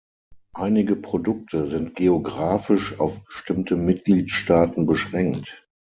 Einige 0.55 0.95
Produkte 0.95 1.67
sind 1.67 1.93
geographisch 1.93 2.99
auf 2.99 3.23
bestimmte 3.23 3.75
Mitgliedstaaten 3.75 4.87
beschränkt. 4.87 5.67